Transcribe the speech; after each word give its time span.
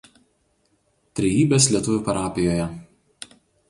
Trejybės 1.21 1.69
lietuvių 1.77 2.01
parapijoje. 2.11 2.71